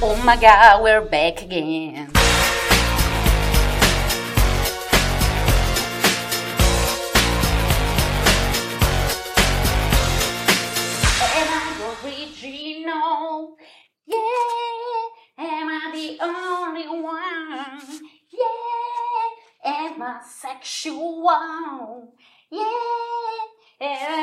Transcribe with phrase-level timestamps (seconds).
[0.00, 1.96] Oh my god, we're back again.
[1.96, 2.12] Am
[11.50, 13.56] I original?
[14.06, 14.18] Yeah.
[15.36, 17.82] Am I the only one?
[18.30, 19.64] Yeah.
[19.64, 22.12] Am I sexual?
[22.52, 23.08] Yeah.
[23.80, 24.17] Miano,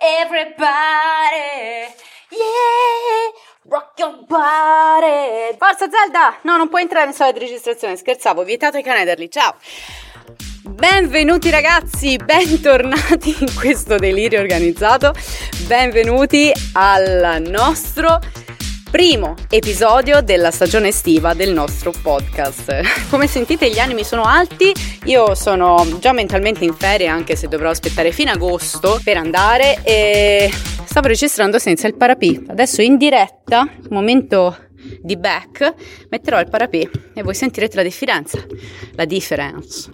[0.00, 1.92] everybody.
[2.30, 3.32] Yeah,
[3.68, 5.56] rock your body.
[5.58, 6.38] Forza Zelda!
[6.42, 9.54] No, non puoi entrare in sala di registrazione, scherzavo, vietato ai canederli, ciao.
[10.62, 15.14] Benvenuti ragazzi, bentornati in questo delirio organizzato,
[15.66, 18.18] benvenuti al nostro
[18.96, 22.80] primo episodio della stagione estiva del nostro podcast.
[23.10, 24.72] Come sentite gli animi sono alti,
[25.04, 30.50] io sono già mentalmente in ferie anche se dovrò aspettare fino agosto per andare e
[30.86, 32.42] stavo registrando senza il parapì.
[32.48, 34.56] Adesso in diretta, momento
[35.02, 35.74] di back,
[36.08, 38.42] metterò il parapì e voi sentirete la differenza.
[38.94, 39.90] La difference.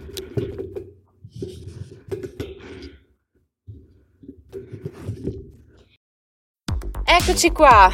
[7.03, 7.93] Eccoci qua,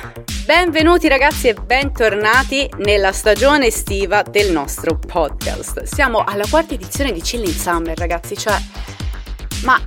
[0.50, 5.83] benvenuti ragazzi e bentornati nella stagione estiva del nostro podcast.
[5.83, 8.58] Siamo alla quarta edizione di Chilling Summer ragazzi, cioè,
[9.64, 9.80] ma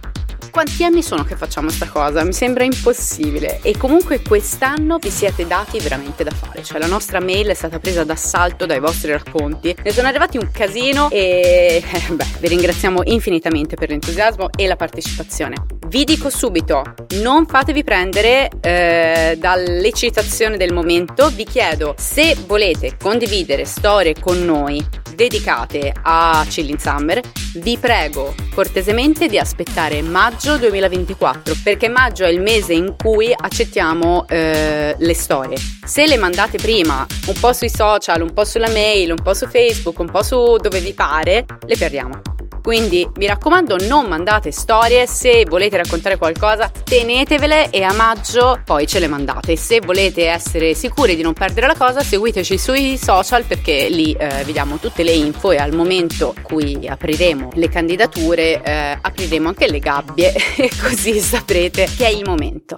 [0.53, 2.23] quanti anni sono che facciamo sta cosa?
[2.23, 7.21] Mi sembra impossibile e comunque quest'anno vi siete dati veramente da fare, cioè la nostra
[7.21, 12.13] mail è stata presa d'assalto dai vostri racconti, ne sono arrivati un casino e eh,
[12.13, 15.55] beh, vi ringraziamo infinitamente per l'entusiasmo e la partecipazione.
[15.89, 16.83] Vi dico subito,
[17.23, 25.01] non fatevi prendere eh, dall'eccitazione del momento, vi chiedo se volete condividere storie con noi
[25.23, 27.21] dedicate a Chilling Summer,
[27.55, 34.27] vi prego cortesemente di aspettare maggio 2024 perché maggio è il mese in cui accettiamo
[34.27, 35.57] eh, le storie.
[35.85, 39.47] Se le mandate prima un po' sui social, un po' sulla mail, un po' su
[39.47, 42.32] Facebook, un po' su dove vi pare, le perdiamo.
[42.63, 48.87] Quindi mi raccomando non mandate storie, se volete raccontare qualcosa tenetevele e a maggio poi
[48.87, 49.57] ce le mandate.
[49.57, 54.45] Se volete essere sicuri di non perdere la cosa seguiteci sui social perché lì eh,
[54.45, 59.49] vi diamo tutte le info e al momento in cui apriremo le candidature eh, apriremo
[59.49, 62.77] anche le gabbie e così saprete che è il momento.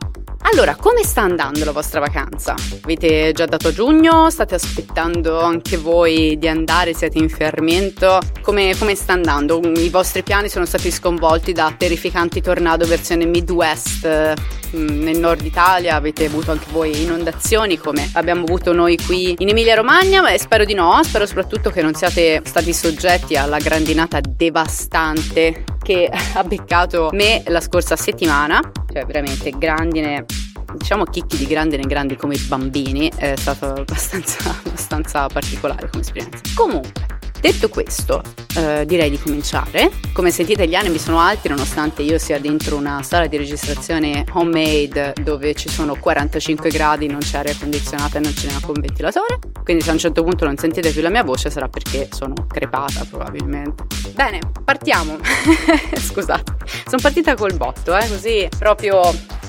[0.50, 2.54] Allora, come sta andando la vostra vacanza?
[2.82, 4.30] Avete già dato giugno?
[4.30, 6.94] State aspettando anche voi di andare?
[6.94, 8.20] Siete in fermento?
[8.42, 9.60] Come, come sta andando?
[9.60, 15.94] I vostri piani sono stati sconvolti da terrificanti tornado versione Midwest mm, nel nord Italia?
[15.94, 20.20] Avete avuto anche voi inondazioni come abbiamo avuto noi qui in Emilia Romagna?
[20.20, 26.10] Ma spero di no, spero soprattutto che non siate stati soggetti alla grandinata devastante che
[26.34, 28.60] ha beccato me la scorsa settimana,
[28.92, 30.24] cioè veramente grandine
[30.76, 36.40] diciamo chicchi di grandine grandi come i bambini è stato abbastanza, abbastanza particolare come esperienza
[36.54, 37.03] comunque
[37.44, 38.22] Detto questo,
[38.56, 39.90] eh, direi di cominciare.
[40.14, 45.12] Come sentite gli animi sono alti nonostante io sia dentro una sala di registrazione homemade
[45.20, 49.38] dove ci sono 45 gradi, non c'è aria condizionata e non c'è neanche un ventilatore.
[49.62, 52.32] Quindi se a un certo punto non sentite più la mia voce sarà perché sono
[52.48, 53.84] crepata probabilmente.
[54.14, 55.18] Bene, partiamo.
[56.00, 56.56] Scusate,
[56.86, 59.02] sono partita col botto, eh, così proprio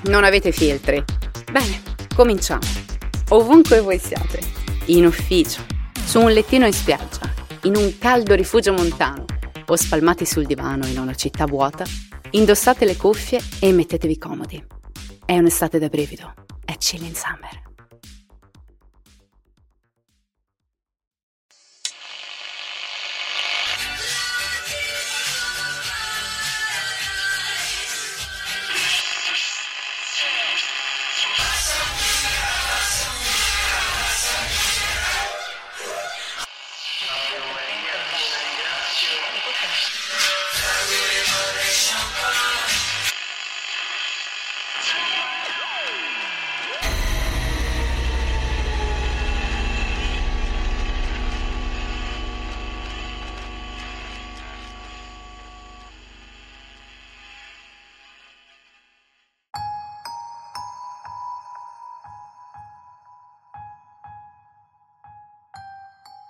[0.08, 1.02] non avete filtri.
[1.50, 1.82] Bene,
[2.14, 2.68] cominciamo.
[3.30, 4.42] Ovunque voi siate,
[4.88, 5.62] in ufficio,
[6.04, 7.35] su un lettino in spiaggia,
[7.66, 9.26] in un caldo rifugio montano
[9.68, 11.84] o spalmati sul divano in una città vuota,
[12.32, 14.64] indossate le cuffie e mettetevi comodi.
[15.26, 16.34] È un'estate da brivido.
[16.64, 17.65] È Chilling Summer.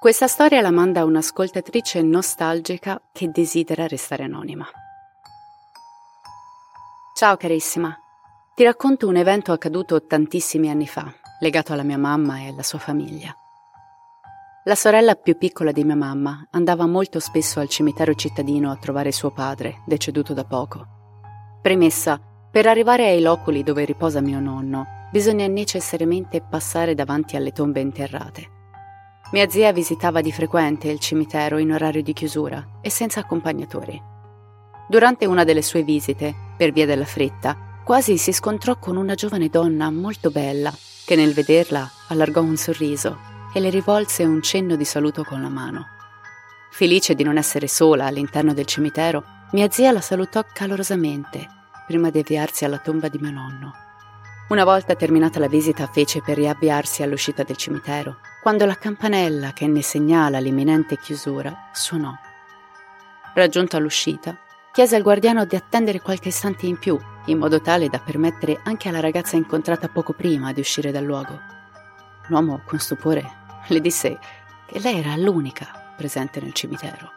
[0.05, 4.63] Questa storia la manda un'ascoltatrice nostalgica che desidera restare anonima.
[7.15, 7.97] Ciao carissima,
[8.53, 12.77] ti racconto un evento accaduto tantissimi anni fa, legato alla mia mamma e alla sua
[12.77, 13.35] famiglia.
[14.65, 19.11] La sorella più piccola di mia mamma andava molto spesso al cimitero cittadino a trovare
[19.11, 20.85] suo padre, deceduto da poco.
[21.63, 22.21] Premessa,
[22.51, 28.53] per arrivare ai loculi dove riposa mio nonno, bisogna necessariamente passare davanti alle tombe interrate.
[29.35, 34.01] Mia zia visitava di frequente il cimitero in orario di chiusura e senza accompagnatori.
[34.87, 39.49] Durante una delle sue visite, per via della fretta, quasi si scontrò con una giovane
[39.49, 40.73] donna molto bella
[41.05, 43.17] che nel vederla allargò un sorriso
[43.53, 45.85] e le rivolse un cenno di saluto con la mano.
[46.71, 49.21] Felice di non essere sola all'interno del cimitero,
[49.51, 51.45] mia zia la salutò calorosamente
[51.85, 53.73] prima di avviarsi alla tomba di mio nonno.
[54.47, 58.15] Una volta terminata la visita fece per riavviarsi all'uscita del cimitero,
[58.45, 62.13] quando la campanella che ne segnala l'imminente chiusura suonò.
[63.33, 64.37] Raggiunto all'uscita,
[64.71, 66.95] chiese al guardiano di attendere qualche istante in più,
[67.25, 71.39] in modo tale da permettere anche alla ragazza incontrata poco prima di uscire dal luogo.
[72.27, 73.27] L'uomo, con stupore,
[73.65, 74.19] le disse
[74.67, 77.13] che lei era l'unica presente nel cimitero.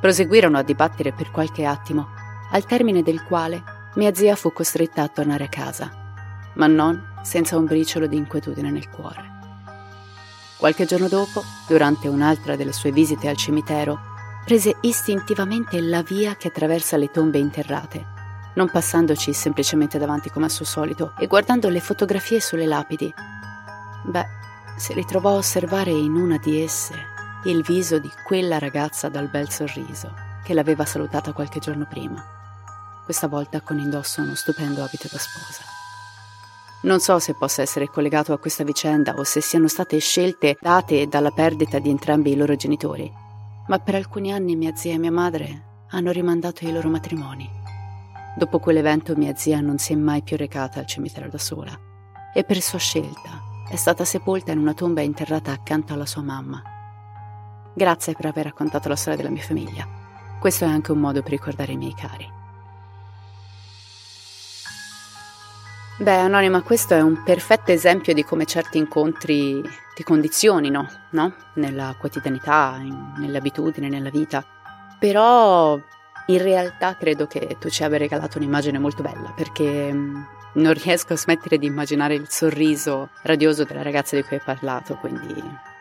[0.00, 2.10] Proseguirono a dibattere per qualche attimo,
[2.52, 3.60] al termine del quale
[3.96, 6.06] mia zia fu costretta a tornare a casa
[6.54, 9.27] ma non senza un briciolo di inquietudine nel cuore.
[10.58, 13.96] Qualche giorno dopo, durante un'altra delle sue visite al cimitero,
[14.44, 18.04] prese istintivamente la via che attraversa le tombe interrate,
[18.54, 23.14] non passandoci semplicemente davanti come al suo solito e guardando le fotografie sulle lapidi.
[24.06, 24.26] Beh,
[24.76, 26.94] si ritrovò a osservare in una di esse
[27.44, 30.12] il viso di quella ragazza dal bel sorriso
[30.42, 32.20] che l'aveva salutata qualche giorno prima,
[33.04, 35.67] questa volta con indosso uno stupendo abito da sposa.
[36.80, 41.08] Non so se possa essere collegato a questa vicenda o se siano state scelte date
[41.08, 43.12] dalla perdita di entrambi i loro genitori,
[43.66, 47.50] ma per alcuni anni mia zia e mia madre hanno rimandato i loro matrimoni.
[48.36, 51.76] Dopo quell'evento mia zia non si è mai più recata al cimitero da sola
[52.32, 56.62] e per sua scelta è stata sepolta in una tomba interrata accanto alla sua mamma.
[57.74, 59.84] Grazie per aver raccontato la storia della mia famiglia.
[60.38, 62.37] Questo è anche un modo per ricordare i miei cari.
[66.00, 69.60] Beh, Anonima, questo è un perfetto esempio di come certi incontri
[69.96, 71.34] ti condizionino, no?
[71.54, 74.46] Nella quotidianità, in, nelle abitudini, nella vita.
[74.96, 75.76] Però
[76.26, 80.22] in realtà credo che tu ci abbia regalato un'immagine molto bella, perché mm,
[80.52, 84.94] non riesco a smettere di immaginare il sorriso radioso della ragazza di cui hai parlato,
[84.98, 85.34] quindi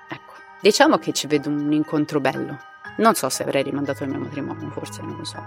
[0.10, 0.34] ecco.
[0.60, 2.58] Diciamo che ci vedo un incontro bello.
[2.98, 5.46] Non so se avrei rimandato il mio matrimonio, forse non lo so.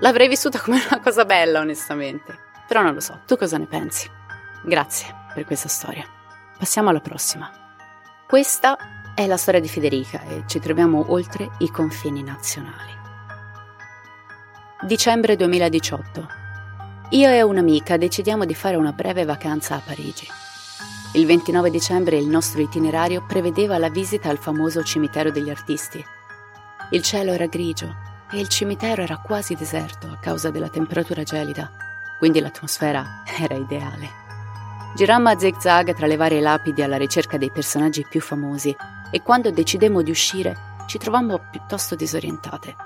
[0.00, 2.50] L'avrei vissuta come una cosa bella, onestamente.
[2.72, 4.08] Però non lo so, tu cosa ne pensi?
[4.64, 6.06] Grazie per questa storia.
[6.58, 7.50] Passiamo alla prossima.
[8.26, 8.78] Questa
[9.14, 12.92] è la storia di Federica e ci troviamo oltre i confini nazionali.
[14.80, 16.28] Dicembre 2018.
[17.10, 20.26] Io e un'amica decidiamo di fare una breve vacanza a Parigi.
[21.12, 26.02] Il 29 dicembre il nostro itinerario prevedeva la visita al famoso cimitero degli artisti.
[26.92, 27.94] Il cielo era grigio
[28.30, 31.90] e il cimitero era quasi deserto a causa della temperatura gelida
[32.22, 34.08] quindi l'atmosfera era ideale.
[34.94, 38.72] Girammo a zigzag tra le varie lapidi alla ricerca dei personaggi più famosi
[39.10, 42.76] e quando decidemmo di uscire ci trovammo piuttosto disorientate.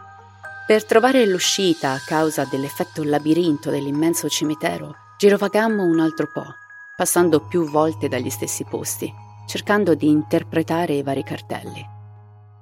[0.67, 6.55] Per trovare l'uscita a causa dell'effetto labirinto dell'immenso cimitero, girovagammo un altro po',
[6.97, 9.13] passando più volte dagli stessi posti,
[9.47, 11.87] cercando di interpretare i vari cartelli.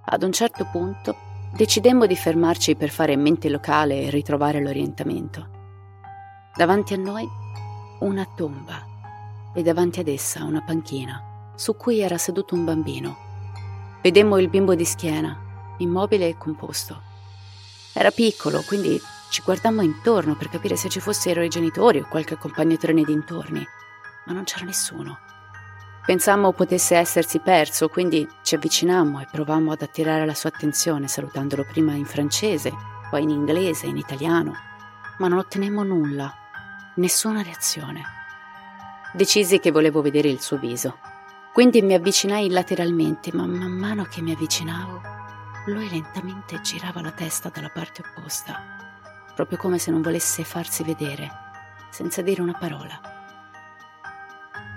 [0.06, 1.14] Ad un certo punto
[1.54, 5.62] decidemmo di fermarci per fare mente locale e ritrovare l'orientamento.
[6.56, 7.28] Davanti a noi
[7.98, 8.86] una tomba
[9.52, 13.16] e davanti ad essa una panchina su cui era seduto un bambino.
[14.00, 17.00] Vedemmo il bimbo di schiena, immobile e composto.
[17.92, 22.34] Era piccolo, quindi ci guardammo intorno per capire se ci fossero i genitori o qualche
[22.34, 23.66] accompagnatore nei dintorni,
[24.26, 25.18] ma non c'era nessuno.
[26.06, 31.64] Pensammo potesse essersi perso, quindi ci avvicinammo e provammo ad attirare la sua attenzione salutandolo
[31.64, 32.72] prima in francese,
[33.10, 34.52] poi in inglese, in italiano,
[35.18, 36.32] ma non ottenemmo nulla.
[36.96, 38.04] Nessuna reazione.
[39.12, 40.98] Decisi che volevo vedere il suo viso.
[41.52, 45.00] Quindi mi avvicinai lateralmente, ma man mano che mi avvicinavo,
[45.66, 48.62] lui lentamente girava la testa dalla parte opposta,
[49.34, 51.28] proprio come se non volesse farsi vedere,
[51.90, 53.00] senza dire una parola.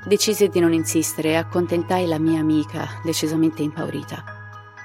[0.03, 4.23] Decisi di non insistere e accontentai la mia amica, decisamente impaurita.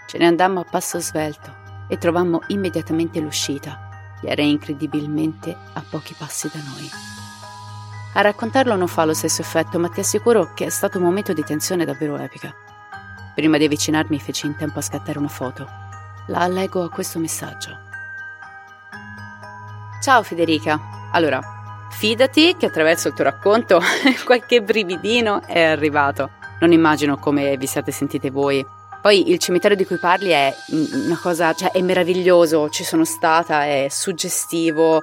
[0.07, 1.51] Ce ne andammo a passo svelto
[1.89, 7.12] e trovammo immediatamente l'uscita, che era incredibilmente a pochi passi da noi.
[8.15, 11.33] A raccontarlo non fa lo stesso effetto, ma ti assicuro che è stato un momento
[11.33, 12.55] di tensione davvero epica.
[13.35, 15.67] Prima di avvicinarmi feci in tempo a scattare una foto.
[16.27, 17.71] La leggo a questo messaggio.
[20.03, 20.79] Ciao Federica.
[21.13, 21.41] Allora,
[21.91, 23.81] fidati che attraverso il tuo racconto
[24.27, 26.33] qualche brividino è arrivato.
[26.61, 28.65] Non immagino come vi siate sentite voi.
[29.01, 33.65] Poi il cimitero di cui parli è una cosa, cioè è meraviglioso, ci sono stata,
[33.65, 35.03] è suggestivo,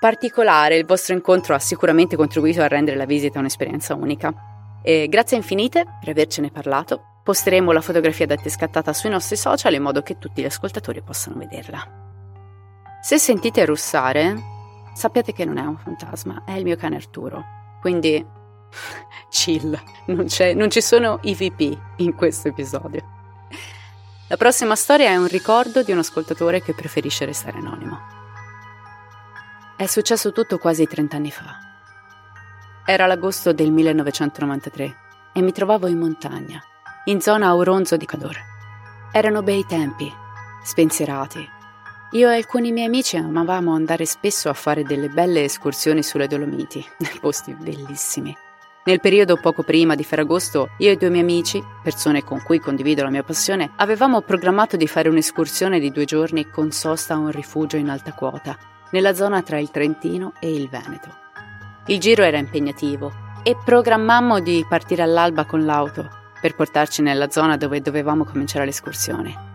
[0.00, 0.76] particolare.
[0.76, 4.34] Il vostro incontro ha sicuramente contribuito a rendere la visita un'esperienza unica.
[4.82, 9.74] E grazie infinite per avercene parlato Posteremo la fotografia da te scattata sui nostri social
[9.74, 12.08] in modo che tutti gli ascoltatori possano vederla.
[13.02, 14.36] Se sentite russare,
[14.94, 17.44] sappiate che non è un fantasma, è il mio cane Arturo.
[17.80, 18.24] Quindi,
[19.28, 23.18] chill, non, non ci sono IVP in questo episodio.
[24.28, 28.19] La prossima storia è un ricordo di un ascoltatore che preferisce restare anonimo.
[29.80, 31.56] È successo tutto quasi 30 anni fa.
[32.84, 34.94] Era l'agosto del 1993
[35.32, 36.62] e mi trovavo in montagna,
[37.04, 38.44] in zona Auronzo di Cadore.
[39.10, 40.12] Erano bei tempi,
[40.62, 41.48] spensierati.
[42.10, 46.84] Io e alcuni miei amici amavamo andare spesso a fare delle belle escursioni sulle Dolomiti,
[47.18, 48.36] posti bellissimi.
[48.84, 53.02] Nel periodo poco prima di Ferragosto, io e due miei amici, persone con cui condivido
[53.02, 57.30] la mia passione, avevamo programmato di fare un'escursione di due giorni con sosta a un
[57.30, 58.58] rifugio in alta quota,
[58.90, 61.08] nella zona tra il Trentino e il Veneto.
[61.86, 66.08] Il giro era impegnativo e programmammo di partire all'alba con l'auto,
[66.40, 69.48] per portarci nella zona dove dovevamo cominciare l'escursione.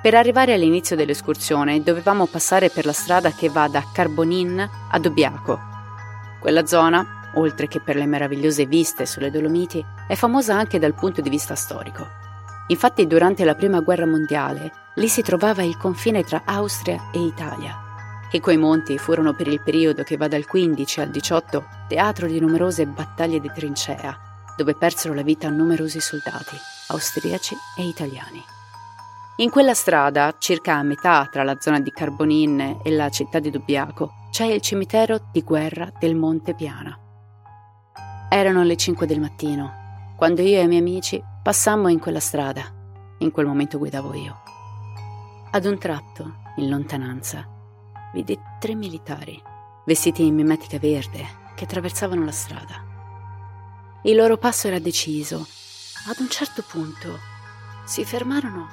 [0.00, 5.60] Per arrivare all'inizio dell'escursione dovevamo passare per la strada che va da Carbonin a Dobbiaco.
[6.40, 11.20] Quella zona, oltre che per le meravigliose viste sulle Dolomiti, è famosa anche dal punto
[11.20, 12.04] di vista storico.
[12.68, 17.81] Infatti durante la Prima Guerra Mondiale lì si trovava il confine tra Austria e Italia
[18.32, 22.40] e quei monti furono per il periodo che va dal 15 al 18 teatro di
[22.40, 26.56] numerose battaglie di trincea dove persero la vita numerosi soldati,
[26.88, 28.42] austriaci e italiani.
[29.36, 33.50] In quella strada, circa a metà tra la zona di Carbonin e la città di
[33.50, 36.98] Dubbiaco, c'è il cimitero di guerra del Monte Piana.
[38.30, 42.62] Erano le 5 del mattino, quando io e i miei amici passammo in quella strada.
[43.18, 44.42] In quel momento guidavo io.
[45.50, 47.46] Ad un tratto, in lontananza,
[48.12, 49.42] vidi tre militari,
[49.84, 52.90] vestiti in mimetica verde, che attraversavano la strada.
[54.02, 55.46] Il loro passo era deciso.
[56.08, 57.18] Ad un certo punto
[57.84, 58.68] si fermarono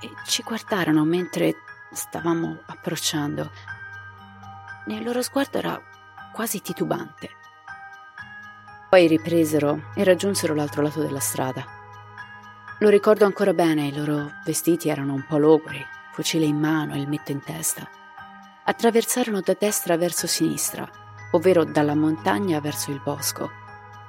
[0.00, 1.54] e ci guardarono mentre
[1.92, 3.50] stavamo approcciando.
[4.86, 5.80] Il loro sguardo era
[6.32, 7.30] quasi titubante.
[8.88, 11.64] Poi ripresero e raggiunsero l'altro lato della strada.
[12.78, 17.08] Lo ricordo ancora bene, i loro vestiti erano un po' logori, fucile in mano, il
[17.08, 17.88] metto in testa.
[18.66, 20.88] Attraversarono da destra verso sinistra,
[21.32, 23.50] ovvero dalla montagna verso il bosco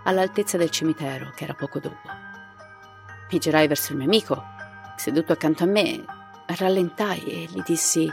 [0.05, 2.07] all'altezza del cimitero, che era poco dopo.
[3.29, 4.41] Mi girai verso il mio amico,
[4.95, 6.05] seduto accanto a me,
[6.45, 8.09] rallentai e gli dissi: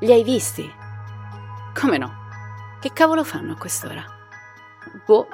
[0.00, 0.68] Li hai visti?
[1.74, 2.12] Come no?
[2.80, 4.04] Che cavolo fanno a quest'ora?
[5.06, 5.28] Boh,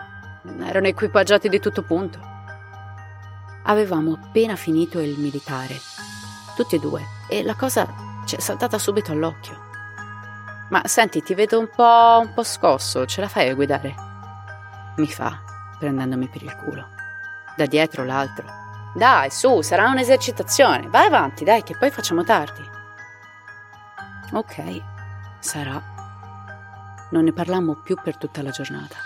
[0.61, 2.21] erano equipaggiati di tutto punto.
[3.63, 5.81] Avevamo appena finito il militare,
[6.55, 7.89] tutti e due, e la cosa
[8.27, 9.73] ci è saltata subito all'occhio.
[10.75, 13.95] Ma senti, ti vedo un po', un po' scosso, ce la fai a guidare?
[14.97, 15.39] Mi fa,
[15.79, 16.89] prendendomi per il culo.
[17.57, 18.45] Da dietro l'altro.
[18.93, 20.89] Dai, su, sarà un'esercitazione.
[20.89, 22.61] Vai avanti, dai, che poi facciamo tardi.
[24.33, 24.83] Ok,
[25.39, 25.81] sarà.
[27.11, 28.97] Non ne parlammo più per tutta la giornata.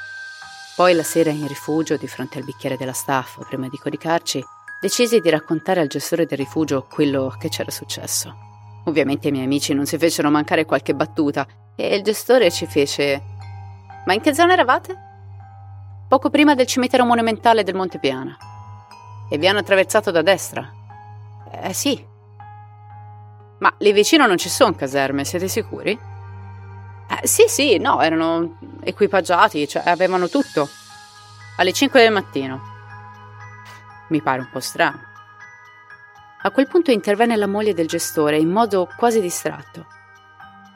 [0.75, 4.43] Poi la sera in rifugio, di fronte al bicchiere della staffa, prima di coricarci,
[4.81, 8.48] decisi di raccontare al gestore del rifugio quello che c'era successo.
[8.88, 13.23] Ovviamente i miei amici non si fecero mancare qualche battuta e il gestore ci fece:
[14.07, 15.07] Ma in che zona eravate?
[16.09, 18.35] poco prima del cimitero monumentale del Monte Piana.
[19.28, 20.73] E vi hanno attraversato da destra?
[21.52, 22.02] Eh sì.
[23.59, 25.90] Ma lì vicino non ci sono caserme, siete sicuri?
[25.90, 30.66] Eh, sì, sì, no, erano equipaggiati, cioè avevano tutto.
[31.59, 32.61] Alle 5 del mattino.
[34.09, 35.08] Mi pare un po' strano.
[36.40, 39.87] A quel punto intervenne la moglie del gestore in modo quasi distratto.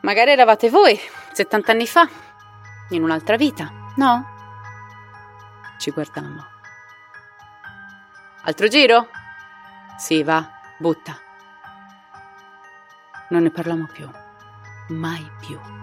[0.03, 0.99] Magari eravate voi,
[1.33, 2.09] 70 anni fa,
[2.91, 4.27] in un'altra vita, no?
[5.79, 6.45] Ci guardammo.
[8.43, 9.09] Altro giro?
[9.97, 11.17] Sì, va, butta.
[13.29, 14.11] Non ne parliamo più.
[14.89, 15.82] Mai più.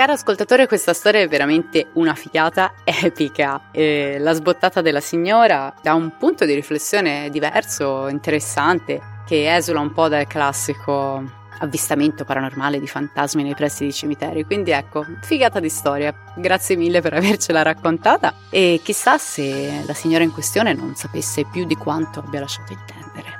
[0.00, 3.68] Caro ascoltatore, questa storia è veramente una figata epica.
[3.70, 9.92] E la sbottata della signora da un punto di riflessione diverso, interessante, che esula un
[9.92, 11.22] po' dal classico
[11.58, 14.46] avvistamento paranormale di fantasmi nei pressi di cimiteri.
[14.46, 16.14] Quindi ecco, figata di storia.
[16.34, 21.66] Grazie mille per avercela raccontata e chissà se la signora in questione non sapesse più
[21.66, 23.38] di quanto abbia lasciato intendere.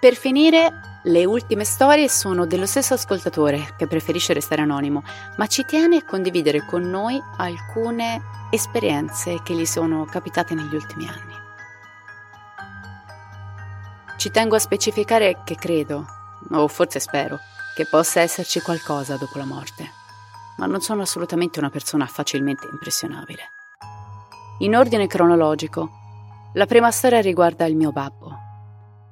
[0.00, 5.04] Per finire, le ultime storie sono dello stesso ascoltatore che preferisce restare anonimo,
[5.36, 11.06] ma ci tiene a condividere con noi alcune esperienze che gli sono capitate negli ultimi
[11.06, 11.34] anni.
[14.16, 16.06] Ci tengo a specificare che credo,
[16.50, 17.38] o forse spero,
[17.76, 19.88] che possa esserci qualcosa dopo la morte,
[20.56, 23.42] ma non sono assolutamente una persona facilmente impressionabile.
[24.60, 25.88] In ordine cronologico,
[26.54, 28.35] la prima storia riguarda il mio babbo,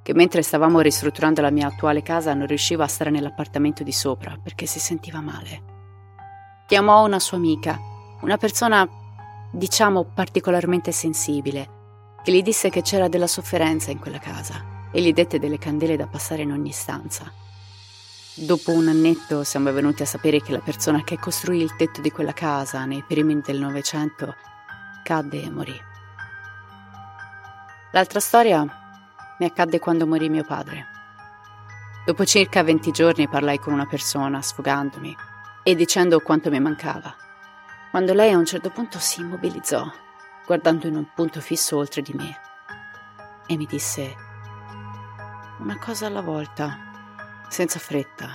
[0.05, 4.37] che mentre stavamo ristrutturando la mia attuale casa non riusciva a stare nell'appartamento di sopra
[4.41, 5.63] perché si sentiva male.
[6.67, 7.81] Chiamò una sua amica,
[8.21, 8.87] una persona,
[9.51, 15.15] diciamo, particolarmente sensibile, che gli disse che c'era della sofferenza in quella casa e gli
[15.15, 17.33] dette delle candele da passare in ogni stanza.
[18.35, 22.11] Dopo un annetto siamo venuti a sapere che la persona che costruì il tetto di
[22.11, 24.35] quella casa nei primi del Novecento
[25.03, 25.81] cadde e morì.
[27.93, 28.84] L'altra storia
[29.39, 30.87] mi accadde quando morì mio padre.
[32.05, 35.17] Dopo circa 20 giorni parlai con una persona, sfogandomi
[35.63, 37.15] e dicendo quanto mi mancava.
[37.91, 39.91] Quando lei a un certo punto si immobilizzò,
[40.45, 42.41] guardando in un punto fisso oltre di me,
[43.47, 44.15] e mi disse
[45.61, 46.77] una cosa alla volta,
[47.49, 48.29] senza fretta.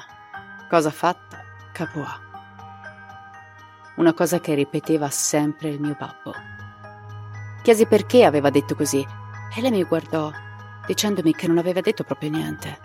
[0.70, 2.20] Cosa fatta, capo A.
[3.98, 6.34] Una cosa che ripeteva sempre il mio babbo.
[7.62, 9.06] Chiesi perché aveva detto così
[9.56, 10.32] e lei mi guardò
[10.90, 12.80] dicendomi che non aveva detto proprio niente.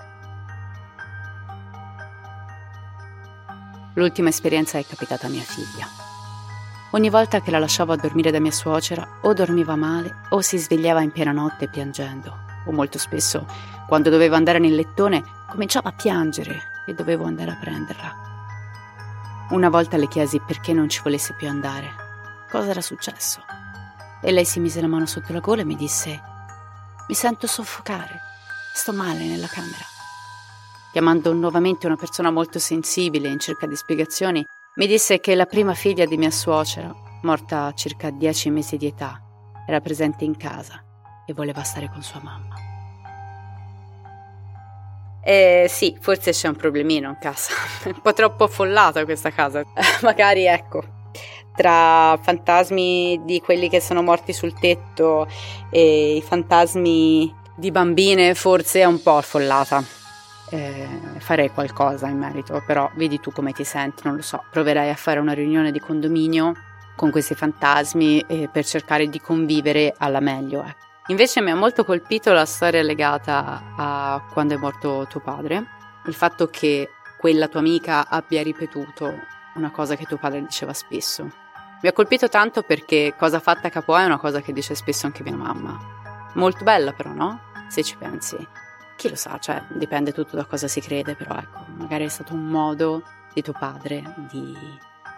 [3.94, 5.87] L'ultima esperienza è capitata a mia figlia.
[6.90, 10.58] Ogni volta che la lasciavo a dormire da mia suocera, o dormiva male o si
[10.58, 13.46] svegliava in piena notte piangendo, o molto spesso
[13.87, 18.16] quando dovevo andare nel lettone, cominciava a piangere e dovevo andare a prenderla.
[19.50, 21.90] Una volta le chiesi perché non ci volesse più andare,
[22.50, 23.42] cosa era successo.
[24.20, 26.33] E lei si mise la mano sotto la gola e mi disse:
[27.06, 28.18] Mi sento soffocare,
[28.72, 29.84] sto male nella camera.
[30.90, 34.42] Chiamando nuovamente una persona molto sensibile in cerca di spiegazioni,
[34.76, 38.86] mi disse che la prima figlia di mia suocera, morta a circa dieci mesi di
[38.86, 39.20] età,
[39.66, 40.82] era presente in casa
[41.26, 42.54] e voleva stare con sua mamma.
[45.22, 47.52] Eh, sì, forse c'è un problemino in casa.
[47.84, 49.62] un po' troppo affollata questa casa.
[50.00, 50.93] Magari, ecco,
[51.54, 55.26] tra fantasmi di quelli che sono morti sul tetto
[55.70, 59.82] e i fantasmi di bambine, forse è un po' affollata.
[60.50, 60.88] Eh,
[61.18, 64.42] farei qualcosa in merito, però vedi tu come ti senti, non lo so.
[64.50, 66.52] Proverai a fare una riunione di condominio
[66.96, 70.62] con questi fantasmi eh, per cercare di convivere alla meglio.
[70.62, 70.84] Ecco.
[71.08, 75.64] Invece mi ha molto colpito la storia legata a quando è morto tuo padre,
[76.06, 76.88] il fatto che
[77.18, 79.12] quella tua amica abbia ripetuto
[79.54, 81.42] una cosa che tuo padre diceva spesso.
[81.85, 85.23] Mi ha colpito tanto perché cosa fatta capo è una cosa che dice spesso anche
[85.23, 85.79] mia mamma.
[86.33, 87.40] Molto bella però, no?
[87.68, 88.38] Se ci pensi.
[88.97, 92.33] Chi lo sa, cioè dipende tutto da cosa si crede, però ecco, magari è stato
[92.33, 93.03] un modo
[93.35, 94.57] di tuo padre di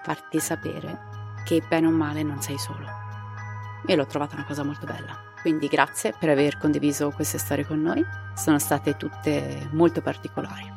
[0.03, 0.99] farti sapere
[1.45, 2.89] che bene o male non sei solo.
[3.87, 5.17] Io l'ho trovata una cosa molto bella.
[5.41, 10.76] Quindi grazie per aver condiviso queste storie con noi, sono state tutte molto particolari.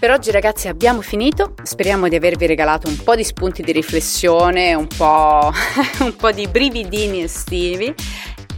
[0.00, 4.72] Per oggi ragazzi abbiamo finito, speriamo di avervi regalato un po' di spunti di riflessione,
[4.72, 5.52] un po',
[6.00, 7.94] un po di brividini estivi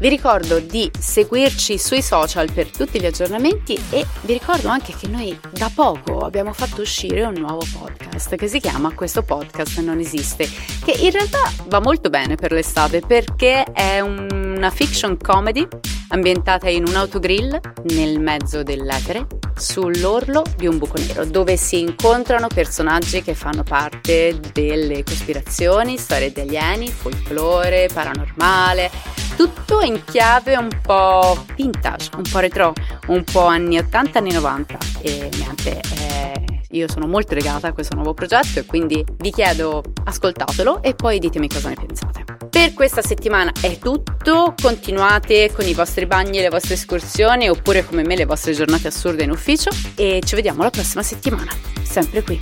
[0.02, 5.06] vi ricordo di seguirci sui social per tutti gli aggiornamenti e vi ricordo anche che
[5.06, 10.00] noi da poco abbiamo fatto uscire un nuovo podcast che si chiama Questo podcast non
[10.00, 10.48] esiste,
[10.84, 11.38] che in realtà
[11.68, 15.68] va molto bene per l'estate perché è una fiction comedy
[16.08, 17.60] ambientata in un autogrill
[17.94, 24.36] nel mezzo dell'etere sull'orlo di un buco nero dove si incontrano personaggi che fanno parte
[24.52, 28.90] delle cospirazioni, storie degli alieni, folklore, paranormale,
[29.36, 32.72] tutto in chiave un po' vintage, un po' retro,
[33.08, 37.94] un po' anni 80, anni 90 e niente, eh, io sono molto legata a questo
[37.94, 42.24] nuovo progetto e quindi vi chiedo ascoltatelo e poi ditemi cosa ne pensate.
[42.48, 47.84] Per questa settimana è tutto, continuate con i vostri bagni e le vostre escursioni oppure
[47.84, 51.50] come me le vostre giornate assurde in ufficio e ci vediamo la prossima settimana,
[51.82, 52.40] sempre qui.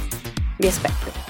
[0.57, 1.20] Vi aspetto.